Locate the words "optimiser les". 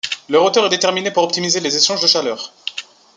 1.21-1.77